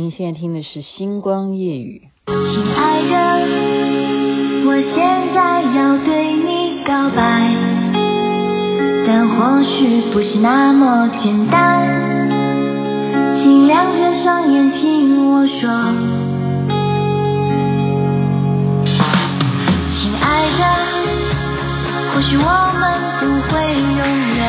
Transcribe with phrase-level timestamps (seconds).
[0.00, 2.00] 您现在听的是《星光夜语》。
[2.32, 3.12] 亲爱的，
[4.64, 7.20] 我现在要对你告白，
[9.06, 11.86] 但或许不是那么简单。
[13.42, 15.68] 请亮着双眼听我说，
[20.00, 20.64] 亲爱的，
[22.14, 22.82] 或许我们
[23.20, 24.00] 不会永
[24.38, 24.40] 远，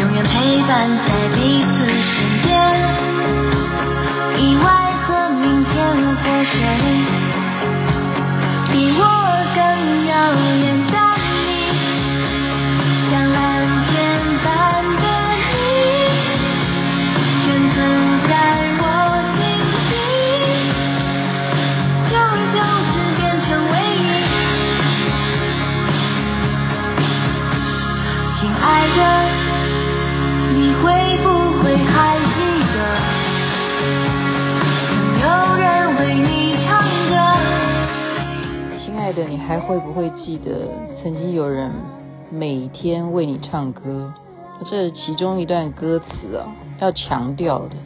[0.00, 2.12] 永远陪伴在彼此身
[2.42, 2.46] 边。
[4.40, 4.64] 意外
[5.04, 5.74] 和明天
[6.16, 6.54] 或谁
[8.70, 9.02] 比我
[9.54, 10.12] 更遥
[10.60, 10.67] 远？
[42.68, 44.12] 天为你唱歌？
[44.70, 47.76] 这其中一段歌词啊，要强调的。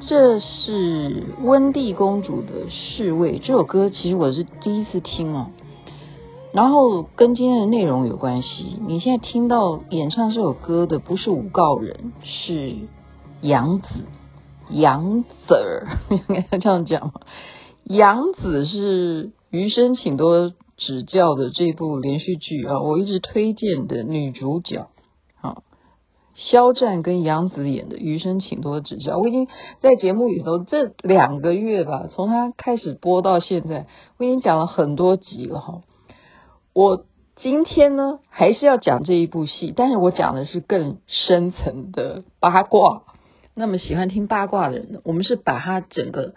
[0.00, 3.38] 这是温蒂公主的侍卫。
[3.38, 5.46] 这首歌其实我是第一次听哦，
[6.52, 8.78] 然后跟今天的内容有关系。
[8.86, 12.74] 你现在听到演唱这首歌的不是武告人，是
[13.40, 13.86] 杨子，
[14.68, 17.12] 杨子儿， 应该这样讲吗？
[17.84, 19.30] 杨子是。
[19.54, 24.88] 余生，请多指教的这部连续剧啊，我一直推荐的女主角
[25.40, 25.62] 啊，
[26.34, 29.12] 肖战跟杨紫演的《余生，请多指教》。
[29.20, 29.46] 我已经
[29.78, 33.86] 在节目里头这两个月吧，从它开始播到现在，
[34.18, 35.82] 我已经讲了很多集了哈。
[36.72, 37.04] 我
[37.36, 43.04] 今天呢，还是要讲这一部戏，但是我讲的是更深层的八卦。
[43.54, 46.34] 那么喜欢听八卦的人呢，我们是把它整个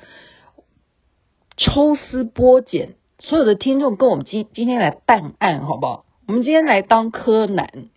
[1.58, 2.94] 抽丝剥茧。
[3.20, 6.06] 所有的听众跟我们今今天来办案，好不好？
[6.28, 7.90] 我们今天来当柯南，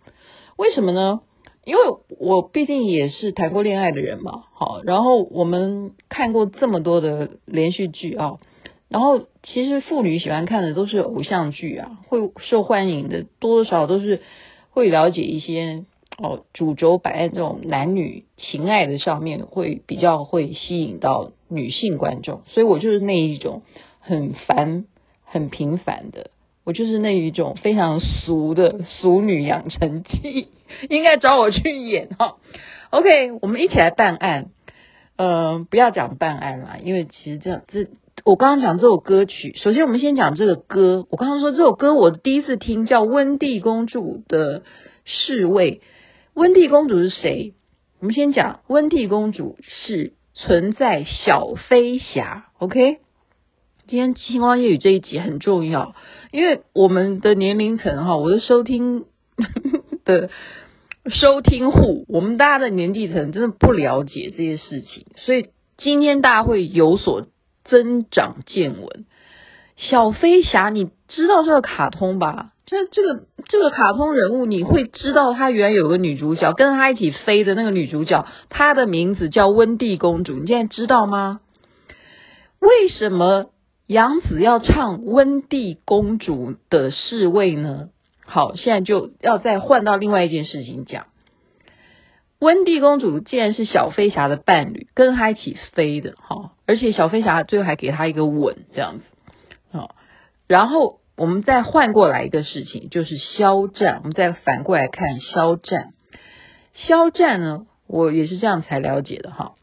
[0.57, 1.21] 为什么呢？
[1.63, 1.81] 因为
[2.17, 8.39] 我毕竟也是谈过恋爱的人嘛，好，然后我们看过这么多的连续剧啊，
[8.89, 14.21] 然后其实妇女喜欢看的都是偶像剧啊，会受欢迎的多多少少都是
[14.71, 15.85] 会了解一些
[16.17, 23.61] 哦，主轴摆在这种男女情爱的上面，会比较会吸引到女性观众，所以我就是那一种
[23.99, 24.85] 很烦。
[25.31, 26.29] 很平凡的，
[26.65, 30.49] 我就是那一种非常俗的俗女养成记，
[30.89, 32.35] 应该找我去演哈。
[32.89, 34.49] OK，我们一起来办案。
[35.15, 37.87] 嗯、呃，不要讲办案啦，因为其实这样这
[38.25, 41.07] 我刚刚讲这首歌曲，首先我们先讲这个歌。
[41.09, 44.63] 我刚刚说这首歌我第一次听叫《温蒂公主的
[45.05, 45.75] 侍卫》。
[46.33, 47.53] 温蒂公主是谁？
[47.99, 52.47] 我们先讲温蒂公主是存在小飞侠。
[52.57, 52.97] OK。
[53.87, 55.95] 今天星光夜语这一集很重要，
[56.31, 59.05] 因为我们的年龄层哈，我的收听
[60.05, 60.29] 的
[61.07, 65.47] 收听户，我们大家的年纪层真的不了解这些事情，所以
[65.77, 67.27] 今天大家会有所
[67.65, 69.05] 增长见闻。
[69.75, 72.51] 小飞侠，你知道这个卡通吧？
[72.65, 81.41] 这这个这个卡通人物，你会知道他原来有个女主角，跟他一起飞的那个女主角，她的名字叫温蒂公主，你现在知道吗？
[82.59, 83.47] 为什么？
[83.91, 87.89] 杨紫要唱温蒂公主的侍卫呢？
[88.25, 91.07] 好，现在就要再换到另外一件事情讲。
[92.39, 99.03] 温蒂公主既然是小飞侠的伴侣，跟他一起飞的，哈，而且小飞侠最后还给他一个吻，这样子，
[99.73, 99.95] 好，
[100.47, 105.89] 然后我们再换过来一个事情，就是肖战，我们再反过来看肖战。
[106.75, 109.55] 肖战呢，我也是这样才了解的，哈。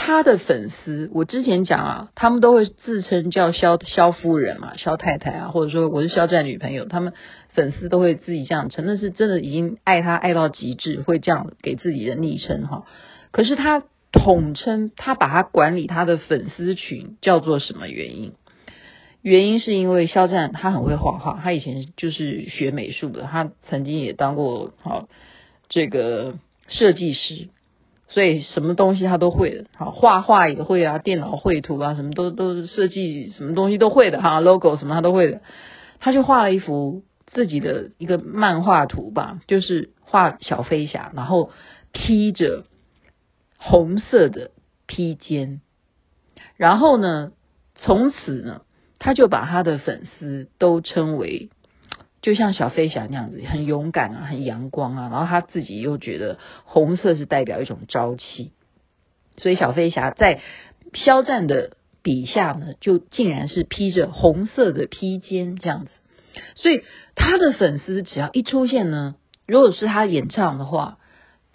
[0.00, 7.14] 他的粉丝，我之前讲啊，他们都会自称叫肖肖夫人嘛，肖太太啊，或者说我是肖战女朋友，他们
[7.48, 12.84] 粉丝都会自己这样称，那是真的已经爱他爱到极致，会这样给自己的昵称哈。
[13.32, 13.82] 可是他
[14.12, 18.34] 统称他把他管理他的粉丝群叫做什么原因？
[19.20, 25.08] 原因是因为肖战他很会画画，他以前就是学美术的，他曾经也当过好
[25.68, 26.38] 这个
[26.68, 27.48] 设计师。
[28.10, 35.42] 所以什么东西他都会的，好，画画也会啊，电脑绘图啊，什么都都设计，什么东西都会的哈，logo 什么他都会的。
[36.00, 41.50] 他就画了一幅自己的一个漫画图吧，就是画小飞侠，然后
[41.92, 42.64] 披着
[43.58, 44.52] 红色的
[44.86, 45.60] 披肩，
[46.56, 47.32] 然后呢，
[47.74, 48.62] 从此呢，
[48.98, 51.50] 他就把他的粉丝都称为。
[52.20, 55.08] 就像小飞侠那样子，很勇敢啊，很阳光啊。
[55.10, 58.52] 然后他自己又觉得红色是代表一种朝气。
[59.36, 60.40] 所以小飞侠在
[60.94, 65.90] 肖战的笔下呢，就竟然是披着红色的披肩这样子。
[66.54, 66.82] 所以
[67.14, 69.16] 他的粉丝只要一出现呢，
[69.46, 70.98] 如果是他演唱的话，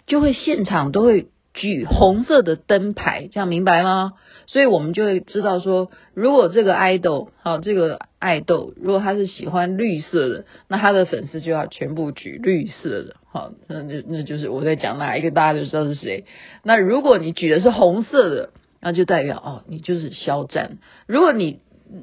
[0.06, 4.12] 就会现场都会举红色的灯牌，这样明白吗？
[4.46, 16.24] 所以我们就会知道说，如果这个爱豆，好，这个爱豆，如果他是喜欢绿色的，那他的粉丝就要全部举绿色的，好，那那那就是我在讲哪一个，大家就知道是谁。
[16.62, 18.50] 那如果你举的是红色的，
[18.82, 20.76] 那就代表哦，你就是肖战。
[21.06, 21.60] 如果你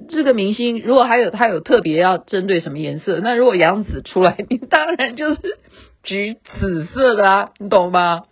[0.09, 5.41] 这个明星，如果还有他有特别要针对什么颜色，那如果杨紫出来，你当然就是
[6.01, 8.23] 举紫色的啊，你懂吗？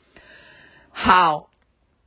[0.92, 1.50] 好，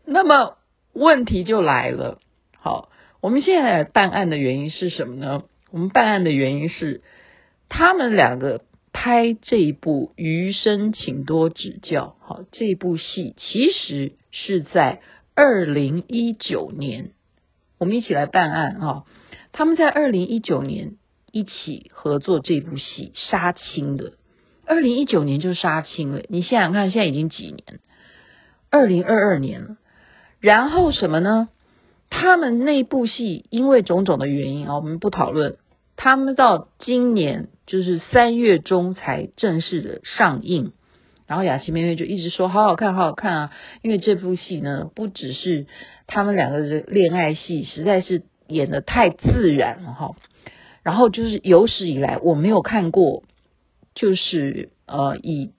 [0.05, 0.57] 那么。
[0.95, 2.21] 问题就来了，
[2.59, 2.91] 好，
[3.23, 5.45] 我们现在办案的原因是什么呢？
[5.71, 7.01] 我们办案的原因是，
[7.71, 8.61] 他们两个
[8.93, 12.19] 拍这一部《余生，请多指教》。
[12.27, 15.01] 好，这部戏其实是在
[15.35, 17.13] 二零一九年，
[17.79, 19.05] 我们一起来办案啊。
[19.53, 20.97] 他们在二零一九年
[21.31, 24.13] 一起合作这部戏，杀青的。
[24.67, 27.81] 二零一九年就杀青了，你想想看，现在已经几年？
[28.73, 29.77] 二零二二年了。
[30.41, 31.49] 然后什么呢？
[32.11, 35.57] 他们那部戏因为种种的原因啊，我们不讨论。
[35.95, 40.73] 他们到今年就是三月中才正式的上映。
[41.29, 43.53] 然后雅琪妹妹就一直说好好看，好好看啊！
[43.83, 45.67] 因为这部戏呢，不只是
[46.07, 50.17] 他们两个的恋爱戏，实在是演得太自然了哈。
[50.83, 53.23] 然后就是有史以来我没有看过，
[53.95, 55.53] 就是呃以。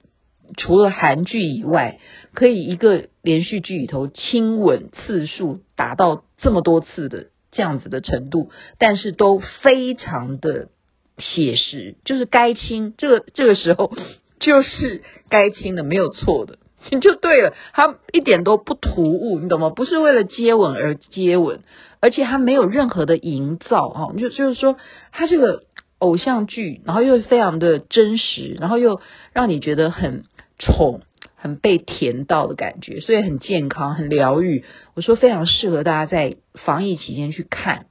[0.55, 2.00] 除了韩剧以外，
[2.33, 10.69] 可以一个连续剧里头亲吻次数达到这么多次的这样子的程度，但是都非常的
[11.17, 13.91] 写实，就是该亲这个这个时候
[14.39, 16.57] 就是该亲的，没有错的，
[16.99, 19.69] 就对了，他一点都不突兀，你懂吗？
[19.69, 21.61] 不是为了接吻而接吻，
[21.99, 24.77] 而且他没有任何的营造哈，就就是说
[25.11, 25.63] 他这个
[25.99, 28.99] 偶像剧，然后又非常的真实，然后又
[29.31, 30.25] 让你觉得很。
[30.59, 31.01] 宠
[31.35, 34.63] 很被甜到的感觉，所以很健康，很疗愈。
[34.94, 37.88] 我说非常适合大家在防疫期间去看。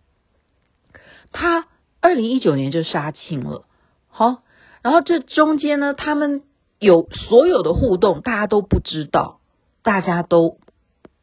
[1.32, 1.66] 他
[2.00, 3.64] 二零一九年就杀青了，
[4.08, 4.42] 好，
[4.82, 6.42] 然后这中间呢，他们
[6.78, 9.40] 有所有的互动，大家都不知道，
[9.82, 10.58] 大家都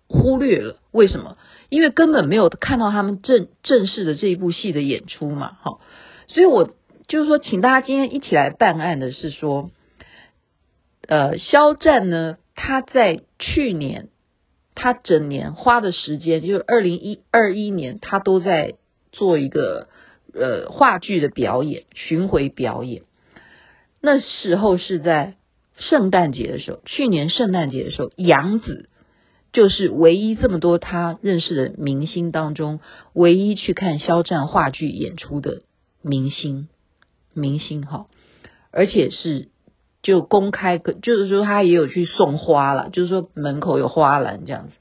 [0.08, 0.78] 忽略了。
[0.92, 1.38] 为什么？
[1.70, 5.82] 因为根本没有看到他们正正式的这一部戏的演出嘛，好，
[6.28, 6.70] 所以我
[7.08, 9.72] 就是说，请大家今天一起来办案的是说。
[11.10, 14.10] 呃，肖战呢，他在去年，
[14.76, 18.76] 他整年花的时间，就是二零一二一年，他都在
[19.12, 19.88] 做一个
[20.36, 23.02] 呃话剧的表演，巡回表演。
[24.00, 25.34] 那时候是在
[25.78, 28.88] 圣诞节的时候，去年圣诞节的时候，杨紫
[29.52, 32.82] 就是唯一这么多他认识的明星当中，
[33.14, 35.64] 唯一去看肖战话剧演出的
[36.04, 36.70] 明星，
[37.34, 38.06] 明星哈，
[38.70, 39.48] 而且是。
[40.02, 44.74] 就公开，就是说他也有去送花了，就是说门口有花篮这样子。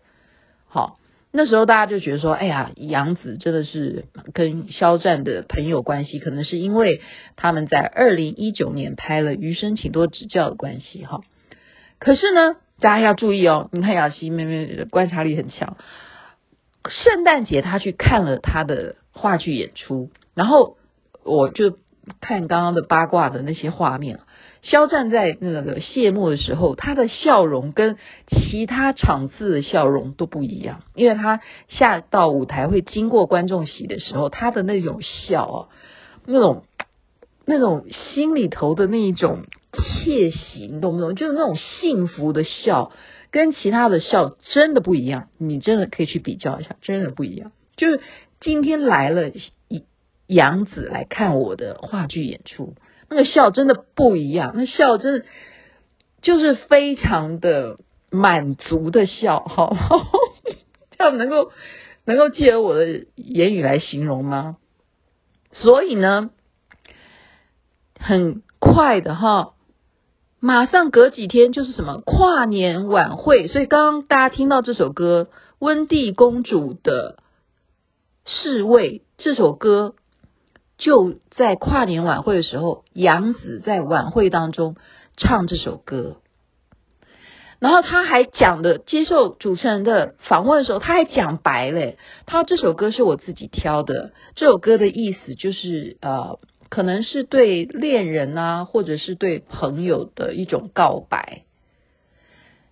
[0.69, 0.99] 好，
[1.33, 7.01] 那时候大家就觉得说，哎呀，杨紫真的是跟肖战的朋友关系，可能是因为
[7.37, 11.21] 他们在二零一九年拍了《余生，请多指教》的关系哈。
[11.99, 15.77] 可是呢，大家要注意哦，你看雅琪妹妹的观察力很强。
[16.89, 20.77] 圣诞节他去看了他的话剧演出，然后
[21.25, 21.77] 我就
[22.21, 24.21] 看刚刚的八卦的那些画面。
[24.63, 27.97] 肖战在那个谢幕的时候，他的笑容跟
[28.27, 35.59] 其他场次的笑容都不一样，因为他下到舞台会经过观众席的时候，他的那种笑啊，
[36.27, 36.65] 那种
[37.47, 41.15] 那种心里头的那一种窃喜，你懂不懂？
[41.15, 42.91] 就是那种幸福的笑，
[43.31, 45.29] 跟其他的笑真的不一样。
[45.39, 47.53] 你真的可以去比较一下，真的不一样。
[47.77, 48.01] 就是
[48.41, 49.31] 今天来了
[50.27, 52.75] 杨紫来看我的话剧演出。
[53.11, 55.25] 那个笑真的不一样，那笑真的
[56.21, 57.79] 就是非常的
[58.11, 59.75] 满足的笑，好，
[60.97, 61.51] 这样能够
[62.05, 64.57] 能够借由我的言语来形容吗？
[65.53, 66.31] 所以呢，
[67.99, 69.55] 很快的哈，
[70.39, 77.19] 马上隔几天就是什么跨年晚会，所以刚刚大家听到这首歌《温蒂公主的
[78.27, 79.95] 侍卫》这首歌。
[80.79, 84.77] 就在跨年晚会的时候，杨紫在晚会当中
[85.17, 86.19] 唱这首歌，
[87.59, 101.43] 然后他还讲的接受主持人的访问的时候，他还讲白嘞，他这首歌是我自己挑的，这首歌的意思就是呃，可能是对恋人啊，或者是对朋友的一种告白。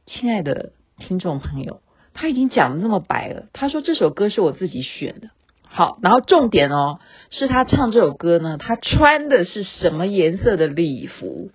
[0.06, 1.80] 亲爱的听众朋友，
[2.14, 5.30] 他已经讲的那么白了，他说这首歌是我自己选的。
[5.68, 11.50] 好，然后重点哦，是他唱这首歌呢，他穿的是什么颜色的礼服？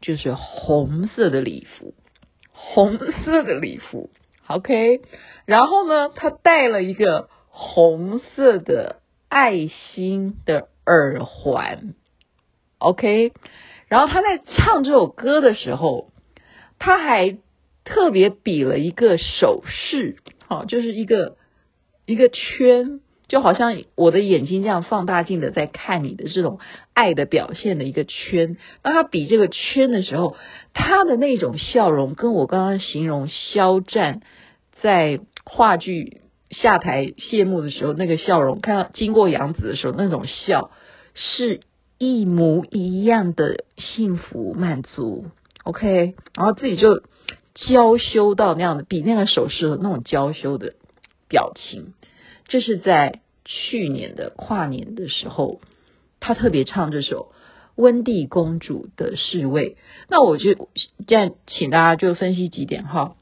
[0.00, 1.94] 就是红色的礼服，
[2.52, 4.10] 红色的礼服。
[4.46, 5.02] OK，
[5.44, 11.94] 然后呢，他戴了一个红色的爱心的耳环。
[12.78, 13.32] OK，
[13.88, 16.10] 然后他在唱这首歌的时候，
[16.78, 17.36] 他还
[17.84, 20.16] 特别比了一个手势，
[20.46, 21.36] 好，就是一个
[22.06, 23.00] 一个圈。
[23.28, 26.58] 就好像我的眼睛这样放大镜的在看你的这种
[26.94, 30.34] 爱的表现的一个圈，当他比这个圈的时候，
[30.72, 34.22] 他的那种笑容跟我刚刚形容肖战
[34.80, 40.70] 在话剧下台谢幕的时候那个笑容，看到经过杨紫的时候那种笑，
[41.14, 41.60] 是
[41.98, 45.26] 一模一样的幸福满足。
[45.64, 47.02] OK，然后自己就
[47.54, 50.72] 娇羞到那样的，比那个手势那种娇羞的
[51.28, 51.92] 表情。
[52.48, 55.60] 这是在去年的跨年的时候，
[56.18, 57.32] 他特别唱这首
[57.76, 59.70] 《温蒂公主的侍卫》。
[60.08, 60.54] 那我就
[61.06, 63.14] 这样，请大家就分析几点哈。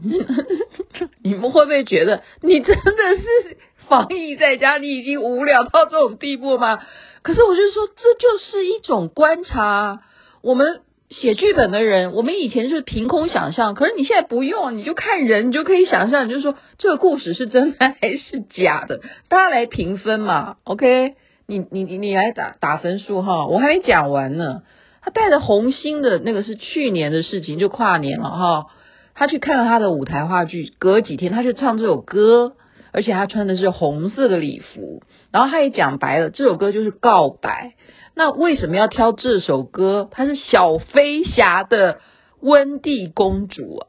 [1.22, 6.80] 你们会不会觉得你真的是防疫在家，你已经无聊到这种地步吗？
[7.22, 10.02] 可是我就说，这就是一种观察，
[10.40, 10.82] 我们。
[11.08, 21.14] 写剧本的人，我们以前是凭空想象，可是你现在不用，你就看人，你就可以想象，就是说这个故事是真的 还是假的，大家来评分嘛，OK？
[21.46, 24.62] 你你你你来打打分数哈，我还没讲完呢。
[25.00, 28.66] 他带着红心的那个是去年的事情，就跨年了哈。
[29.14, 32.54] 他去看了他的舞台话剧，隔几天他就唱这首歌，
[32.96, 37.74] 而且他穿的是红色的礼服，然后他也讲白了，这首歌就是告白。
[38.14, 40.08] 那为什么要挑这首歌？
[40.10, 42.00] 它是小飞侠的
[42.40, 43.80] 温蒂公主。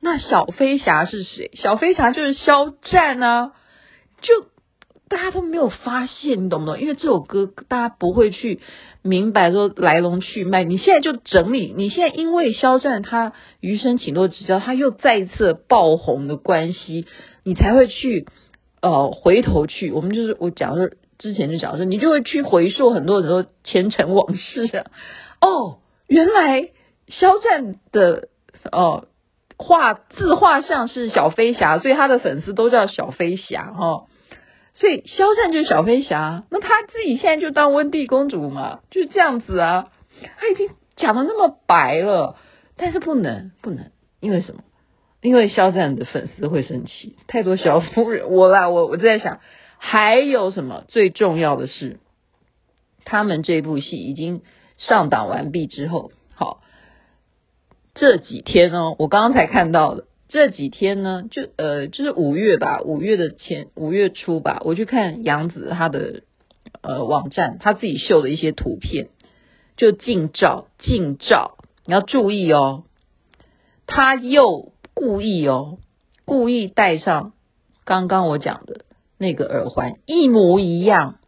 [0.00, 1.52] 那小飞侠是谁？
[1.54, 3.52] 小飞侠就是肖战啊。
[4.22, 4.48] 就
[5.08, 6.80] 大家都没有发现，你懂不懂？
[6.80, 8.58] 因为这首歌大家不会去
[9.02, 10.64] 明白说来龙去脉。
[10.64, 17.06] 你现在就整理，你现在因为肖战他余生请多指教，他又再一次爆红的关系，
[17.44, 18.26] 你才会去
[18.80, 19.90] 呃回头去。
[19.92, 20.92] 我们就是我讲的。
[21.18, 24.90] 之前就讲说，你就会去回溯很多很多前尘往事啊。
[25.40, 26.70] 哦，原来
[27.06, 28.26] 肖战的
[28.72, 29.06] 哦
[29.56, 34.06] 画自画像是小飞侠，所以他的粉丝都叫小飞侠哈、哦。
[34.74, 39.92] 所以肖战就是小飞侠，那他自己现在就当温蒂公主嘛，就是这样子啊。
[40.40, 42.34] 他已经讲的那么白了，
[42.76, 44.62] 但是不能不能，因为什么？
[45.22, 48.30] 因为肖战的粉丝会生气，太多小夫人。
[48.30, 49.40] 我啦，我我在想。
[49.84, 50.84] 还有什么？
[50.86, 51.98] 最重要的是，
[53.04, 54.42] 他们这部戏已经
[54.78, 56.60] 上档完毕之后，好，
[57.92, 66.22] 这几天呢，我刚刚才看到的，这几天呢，就呃，就是五月吧，五月的前五月初吧，我去看杨紫她的
[66.80, 69.08] 呃网站，她自己秀的一些图片，
[69.76, 72.84] 就近照近照，你要注意哦，
[73.86, 75.78] 他又故意哦，
[76.24, 77.32] 故意戴上
[77.84, 78.84] 刚刚我讲的。
[79.18, 81.20] 那个耳环一模一样，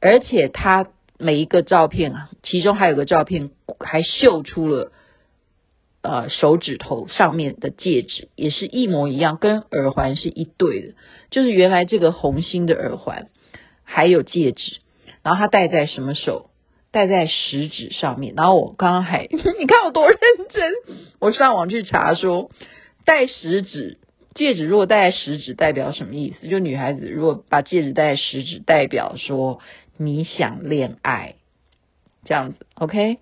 [0.00, 0.86] 而且他
[1.18, 4.92] 每一个照片啊，其中还有个照片还秀出了
[6.00, 10.94] 呃手指头上面的戒指，也是一模一样，跟耳环是一对的，
[11.30, 13.28] 就是原来这个红心的耳环
[13.82, 14.78] 还有戒指，
[15.22, 16.48] 然后他戴在什么手？
[16.90, 18.32] 戴在食指上面。
[18.34, 20.18] 然后我刚刚还 你看我多认
[20.48, 20.72] 真，
[21.20, 22.50] 我上网去查说
[23.04, 23.98] 戴食指。
[24.34, 26.48] 戒指如果戴食指，代表什么意思？
[26.48, 29.60] 就女孩子如果把戒指戴食指，代表说
[29.96, 31.36] 你想恋爱，
[32.24, 33.18] 这样子，OK？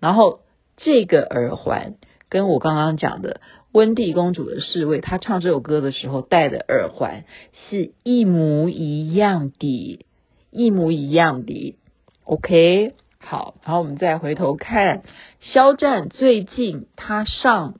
[0.00, 0.40] 然后
[0.78, 1.96] 这个耳环
[2.30, 7.24] 跟我刚刚讲的温蒂公主的侍卫，她唱这首歌的时候戴的耳环
[7.68, 10.06] 是一模一样的，
[10.50, 11.76] 一模一样的
[12.24, 12.94] ，OK？
[13.18, 15.02] 好，然后我们再回头看
[15.40, 17.74] 肖战最近他上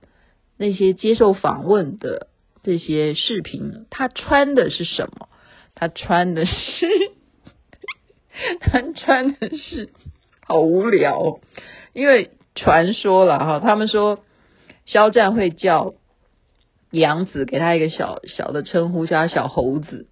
[0.56, 2.28] 那些接受访问的。
[2.62, 5.28] 这些视频，他穿的是什么？
[5.76, 6.88] 他穿的是，
[8.58, 9.90] 他穿的是，
[10.44, 11.38] 好无聊。
[11.92, 14.18] 因为传说了哈，他们说
[14.84, 15.94] 肖战会叫
[16.90, 20.08] 杨紫给他一个小小的称呼，叫他小猴子，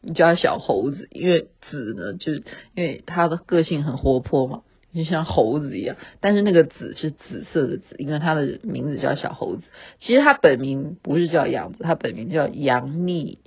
[0.00, 2.42] 你叫他小猴子，因为紫呢，就是
[2.74, 4.62] 因为他的个性很活泼嘛。
[4.94, 9.62] 就像猴子一样，但是那个紫是紫色的紫，因为他的名字叫小猴子。
[10.00, 13.38] 其实他本名不是叫杨紫，他本名叫杨幂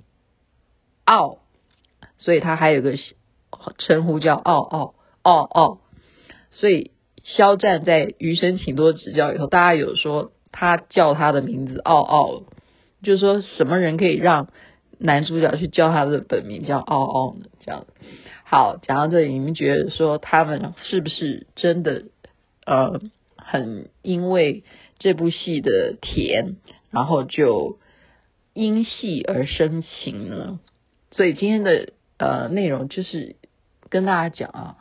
[1.04, 1.38] 奥，
[2.18, 2.94] 所以他还有个
[3.78, 5.78] 称呼叫奥奥奥奥。
[6.52, 6.92] 所以
[7.24, 12.42] 肖战在《余生请多指教》以后，大家有说他叫他的名字奥奥，
[13.02, 14.48] 就是说什么人可以让
[14.98, 17.46] 男主角去叫他的本名叫傲傲呢？
[17.64, 17.86] 这样
[18.54, 22.04] 好，讲到这里，你们觉得说他们是不是真的
[22.66, 23.00] 呃
[23.34, 24.62] 很因为
[24.98, 26.56] 这部戏的甜，
[26.90, 27.78] 然后就
[28.52, 30.60] 因戏而生情呢？
[31.12, 33.36] 所以今天的呃内容就是
[33.88, 34.76] 跟大家讲啊，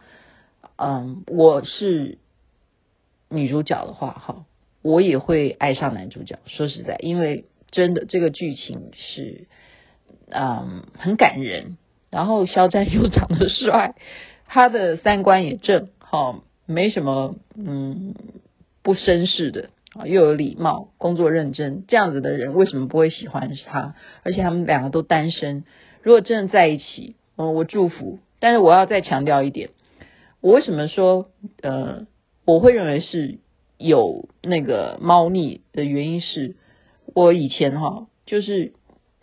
[0.76, 2.18] 嗯，我是
[3.30, 4.46] 女主角的话，哈，
[4.82, 6.40] 我也会爱上男主角。
[6.46, 9.48] 说实在，因为真的这个剧情是
[10.30, 11.78] 嗯很感人，
[12.12, 13.96] 然后肖战又长得帅，
[14.46, 18.14] 他的三观也正，哈，没什么嗯
[18.84, 23.96] 不绅士的啊，又有礼貌，工作认真，这样子的人为什么不会喜欢他？
[24.24, 25.64] 而且他们两个都单身。
[26.04, 28.20] 如果真的在一起，嗯，我祝福。
[28.40, 29.70] 但是我要再强调一点，
[30.42, 31.30] 我为什么说
[31.62, 32.08] 呃，
[32.44, 33.38] 我会认为是
[33.78, 36.56] 有那个猫腻的原因是，
[37.14, 38.74] 我以前哈，就是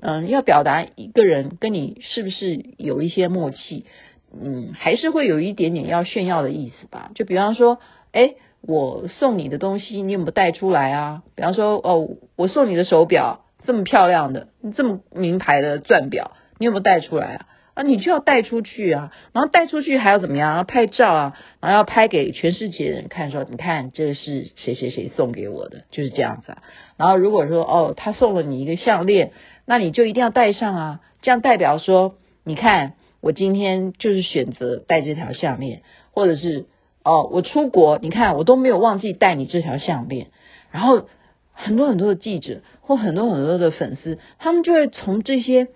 [0.01, 3.85] 嗯，要表达一个人跟你是不是有一些默契，
[4.33, 7.11] 嗯，还是会有一点点要炫耀的意思吧。
[7.15, 7.79] 就比方说，
[8.13, 11.23] 哎，我送你的东西，你有没有带出来啊？
[11.35, 16.33] 比方说，哦，我送你的手表这么漂亮的，这么名牌的钻表。
[16.59, 17.47] 你有没有带出来啊？
[17.79, 20.57] 啊，你就要带出去啊，然后带出去还要怎么样？
[20.57, 26.63] 要拍照啊，然后要拍给全世界人看，说你看这是谁谁谁送给我的，就是这样子啊。
[26.97, 29.31] 然后如果说哦，他送了你一个项链，
[29.65, 36.67] 那你就一定要戴上啊，这样代表说，你看我今天就是选择戴这条项链，或者是
[37.05, 40.27] 哦，我出国，你看我都没有忘记带你这条项链。
[40.73, 41.07] 然后
[41.53, 45.69] 很多很多的记者或很多很多的粉丝，他们就会从这些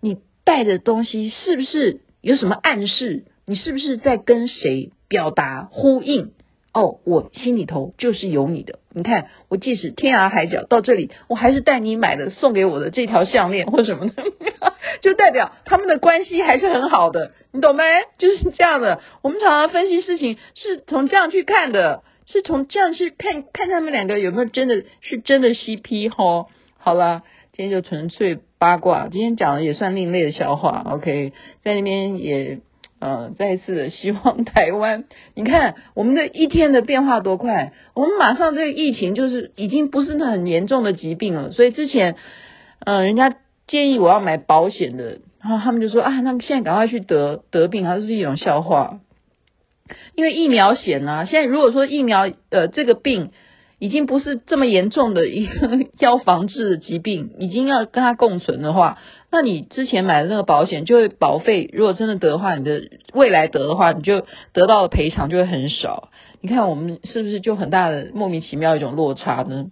[0.00, 0.18] 你。
[0.48, 3.24] 带的东西是不是有什么暗示？
[3.44, 6.32] 你是不是在跟谁表达呼应？
[6.72, 8.78] 哦，我心里头就是有你的。
[8.94, 14.24] 你看，我即使天涯海角到这里，我还是带你买的送给我的这条项链或什么的，
[15.02, 17.84] 就代表他们的关系还是很好的，你懂没？
[18.16, 19.02] 就是这样的。
[19.20, 26.46] 我们常常分析事情是从这样去看的，是从这样去看看他们两个有没有真的是真的 CP 哈。
[26.78, 27.22] 好了，
[27.58, 28.38] 今天就纯粹。
[28.60, 32.60] 八卦，今天讲的也算另类的笑话，OK，在那边也
[33.00, 42.14] 呃再一次的希望台湾，你看我们的一天的变化多快，我们马上这个疫情就是已经不是很严重的疾病了，所以之前
[42.80, 48.98] 嗯、呃、人家建议我要买保险的，然后他们就说啊，那么现在赶快去得得病，它就是一种笑话，
[50.14, 53.30] 因为疫苗险啊，现在如果说疫苗呃这个病。
[53.78, 58.98] 已经不是这么严重的一个要防治的疾病，已经要跟它共存的话，
[59.30, 66.10] 那你之前买的那个保险就会保费，如果真的得的话，你的未来得的话，你就得到的赔偿就会很少。
[66.40, 69.66] 你看我们是不是就很大的莫名其妙一种落差呢？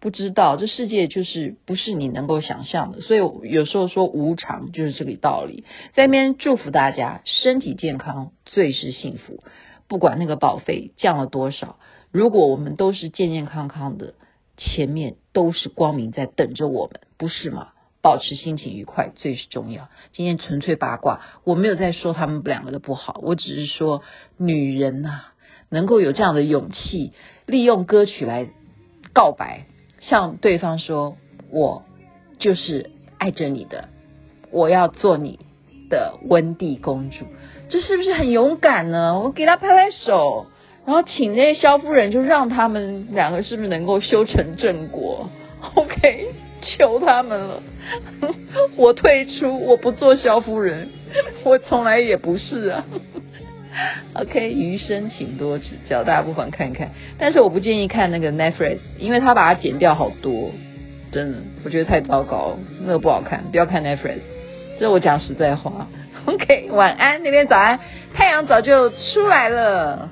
[0.00, 5.64] 不知道，这世界就是不是你能够想象的，所以有时候说无常就是这个道理。
[5.94, 9.42] 在那边祝福大家身体健康，最是幸福，
[9.88, 11.76] 不管那个保费降了多少。
[12.16, 14.14] 如果我们都是健健康康的，
[14.56, 17.74] 前面都是光明在等着我们，不是吗？
[18.00, 19.88] 保持心情愉快最重要。
[20.12, 24.00] 今天纯粹八卦，我没有在说他们两个的不好，我只是说
[24.38, 25.34] 女人呐、啊，
[25.68, 27.12] 能够有这样的勇气，
[27.44, 28.48] 利用歌曲来
[29.12, 29.66] 告白，
[30.00, 31.18] 向对方说
[31.52, 31.82] ：“我
[32.38, 33.90] 就是爱着你的，
[34.50, 35.38] 我要做你
[35.90, 37.26] 的温蒂公主。”
[37.68, 39.20] 这是不是很勇敢呢？
[39.20, 40.46] 我给他拍拍手。
[40.86, 45.28] 然后请那些萧夫人，就让他们两个是不是能够修成正果？
[45.74, 46.28] OK，
[46.62, 47.62] 求他们了，
[48.76, 50.88] 我退出，我不做萧夫人，
[51.42, 52.84] 我从来也不是啊。
[54.14, 56.92] OK，余生请多指教，大家不妨看看。
[57.18, 60.52] 但是我不建议看那个 Netflix，因为他把它剪掉好多，
[61.10, 64.20] 真的，我觉得太糟糕，那个不好看，不要看 Netflix。
[64.78, 65.88] 这我讲实在话。
[66.26, 67.80] OK，晚安，那边早安，
[68.14, 70.10] 太阳早就出来了。